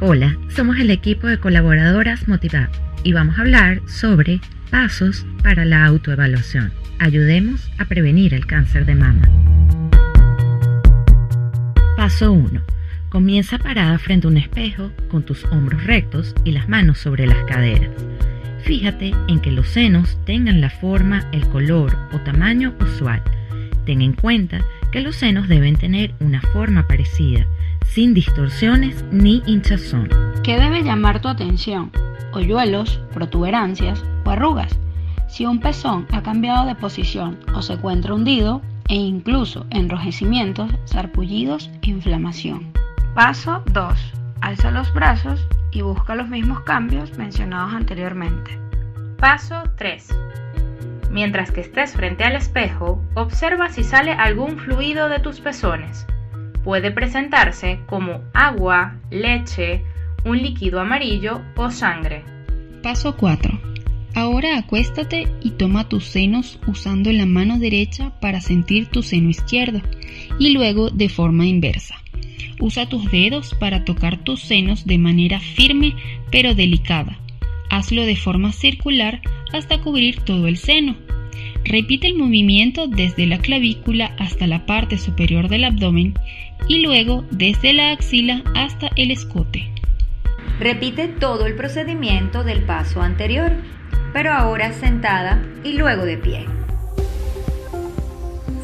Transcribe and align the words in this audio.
Hola, 0.00 0.38
somos 0.54 0.78
el 0.78 0.92
equipo 0.92 1.26
de 1.26 1.40
colaboradoras 1.40 2.28
Motivad 2.28 2.68
y 3.02 3.12
vamos 3.14 3.36
a 3.36 3.40
hablar 3.40 3.82
sobre 3.88 4.40
pasos 4.70 5.26
para 5.42 5.64
la 5.64 5.84
autoevaluación. 5.86 6.72
Ayudemos 7.00 7.68
a 7.78 7.84
prevenir 7.84 8.32
el 8.32 8.46
cáncer 8.46 8.86
de 8.86 8.94
mama. 8.94 9.28
Paso 11.96 12.30
1. 12.30 12.62
Comienza 13.08 13.58
parada 13.58 13.98
frente 13.98 14.28
a 14.28 14.30
un 14.30 14.36
espejo 14.36 14.92
con 15.10 15.24
tus 15.24 15.44
hombros 15.46 15.82
rectos 15.82 16.32
y 16.44 16.52
las 16.52 16.68
manos 16.68 16.98
sobre 16.98 17.26
las 17.26 17.42
caderas. 17.46 17.90
Fíjate 18.62 19.12
en 19.26 19.40
que 19.40 19.50
los 19.50 19.66
senos 19.66 20.16
tengan 20.24 20.60
la 20.60 20.70
forma, 20.70 21.28
el 21.32 21.44
color 21.48 21.98
o 22.12 22.20
tamaño 22.20 22.72
usual. 22.78 23.20
Ten 23.84 24.00
en 24.00 24.12
cuenta 24.12 24.60
que 24.92 25.00
los 25.00 25.16
senos 25.16 25.48
deben 25.48 25.74
tener 25.74 26.14
una 26.20 26.40
forma 26.40 26.86
parecida 26.86 27.48
sin 27.88 28.12
distorsiones 28.14 29.04
ni 29.10 29.42
hinchazón. 29.46 30.08
¿Qué 30.44 30.58
debe 30.58 30.82
llamar 30.82 31.20
tu 31.20 31.28
atención? 31.28 31.90
Hoyuelos, 32.32 33.00
protuberancias 33.12 34.04
o 34.24 34.30
arrugas. 34.30 34.78
Si 35.26 35.46
un 35.46 35.60
pezón 35.60 36.06
ha 36.12 36.22
cambiado 36.22 36.66
de 36.66 36.74
posición 36.74 37.38
o 37.54 37.62
se 37.62 37.74
encuentra 37.74 38.14
hundido, 38.14 38.62
e 38.88 38.94
incluso 38.94 39.66
enrojecimientos, 39.70 40.70
sarpullidos 40.84 41.70
e 41.82 41.90
inflamación. 41.90 42.72
Paso 43.14 43.62
2. 43.72 44.12
Alza 44.40 44.70
los 44.70 44.92
brazos 44.94 45.46
y 45.72 45.82
busca 45.82 46.14
los 46.14 46.28
mismos 46.28 46.60
cambios 46.60 47.18
mencionados 47.18 47.74
anteriormente. 47.74 48.58
Paso 49.18 49.62
3. 49.76 50.08
Mientras 51.10 51.50
que 51.50 51.62
estés 51.62 51.92
frente 51.92 52.24
al 52.24 52.36
espejo, 52.36 53.02
observa 53.14 53.68
si 53.68 53.82
sale 53.82 54.12
algún 54.12 54.58
fluido 54.58 55.08
de 55.08 55.18
tus 55.18 55.40
pezones 55.40 56.06
puede 56.64 56.90
presentarse 56.90 57.80
como 57.86 58.22
agua, 58.34 59.00
leche, 59.10 59.82
un 60.24 60.38
líquido 60.38 60.80
amarillo 60.80 61.40
o 61.56 61.70
sangre. 61.70 62.24
Paso 62.82 63.16
4. 63.16 63.60
Ahora 64.14 64.58
acuéstate 64.58 65.28
y 65.42 65.50
toma 65.50 65.88
tus 65.88 66.04
senos 66.04 66.58
usando 66.66 67.12
la 67.12 67.26
mano 67.26 67.58
derecha 67.58 68.18
para 68.20 68.40
sentir 68.40 68.86
tu 68.86 69.02
seno 69.02 69.30
izquierdo 69.30 69.80
y 70.38 70.50
luego 70.50 70.90
de 70.90 71.08
forma 71.08 71.46
inversa. 71.46 71.94
Usa 72.60 72.88
tus 72.88 73.10
dedos 73.10 73.54
para 73.54 73.84
tocar 73.84 74.18
tus 74.18 74.40
senos 74.40 74.86
de 74.86 74.98
manera 74.98 75.38
firme 75.38 75.94
pero 76.32 76.54
delicada. 76.54 77.18
Hazlo 77.70 78.04
de 78.04 78.16
forma 78.16 78.52
circular 78.52 79.20
hasta 79.52 79.80
cubrir 79.80 80.20
todo 80.20 80.48
el 80.48 80.56
seno. 80.56 80.96
Repite 81.64 82.06
el 82.06 82.16
movimiento 82.16 82.86
desde 82.86 83.26
la 83.26 83.38
clavícula 83.38 84.12
hasta 84.18 84.46
la 84.46 84.64
parte 84.66 84.98
superior 84.98 85.48
del 85.48 85.64
abdomen 85.64 86.14
y 86.68 86.82
luego 86.82 87.24
desde 87.30 87.72
la 87.72 87.92
axila 87.92 88.42
hasta 88.54 88.90
el 88.96 89.10
escote. 89.10 89.70
Repite 90.60 91.08
todo 91.08 91.46
el 91.46 91.54
procedimiento 91.54 92.42
del 92.42 92.62
paso 92.62 93.02
anterior, 93.02 93.52
pero 94.12 94.32
ahora 94.32 94.72
sentada 94.72 95.42
y 95.62 95.74
luego 95.74 96.04
de 96.04 96.16
pie. 96.16 96.46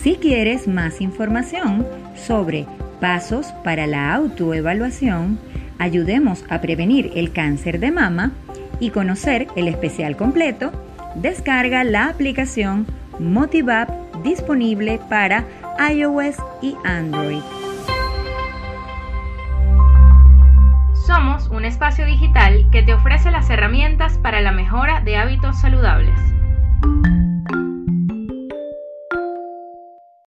Si 0.00 0.14
quieres 0.14 0.68
más 0.68 1.00
información 1.00 1.86
sobre 2.16 2.66
pasos 3.00 3.46
para 3.64 3.86
la 3.86 4.14
autoevaluación, 4.14 5.38
ayudemos 5.78 6.44
a 6.48 6.60
prevenir 6.60 7.10
el 7.14 7.32
cáncer 7.32 7.80
de 7.80 7.90
mama 7.90 8.32
y 8.78 8.90
conocer 8.90 9.48
el 9.56 9.68
especial 9.68 10.16
completo, 10.16 10.72
descarga 11.14 11.84
la 11.84 12.08
aplicación 12.08 12.86
Motivap 13.18 13.88
disponible 14.22 15.00
para 15.08 15.44
iOS 15.90 16.36
y 16.62 16.76
Android. 16.84 17.42
Somos 21.06 21.48
un 21.48 21.64
espacio 21.64 22.06
digital 22.06 22.66
que 22.70 22.82
te 22.82 22.94
ofrece 22.94 23.30
las 23.30 23.50
herramientas 23.50 24.18
para 24.18 24.40
la 24.40 24.52
mejora 24.52 25.00
de 25.00 25.16
hábitos 25.16 25.60
saludables. 25.60 26.18